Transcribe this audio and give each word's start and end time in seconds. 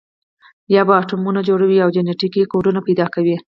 یا 0.75 0.81
به 0.87 0.93
اتمونه 1.01 1.41
جوړوي 1.49 1.77
او 1.81 1.89
جنټیکي 1.95 2.43
کوډونه 2.51 2.79
پیدا 2.87 3.05
کوي. 3.15 3.37